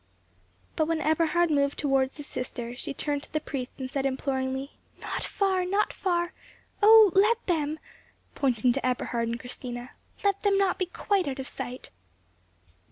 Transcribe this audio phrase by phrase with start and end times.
[0.75, 4.71] But when Eberhard moved towards his sister, she turned to the priest, and said, imploringly,
[4.99, 6.33] "Not far, not far!
[6.81, 7.11] Oh!
[7.13, 7.77] let them,"
[8.33, 9.91] pointing to Eberhard and Christina,
[10.23, 11.91] "let them not be quite out of sight!"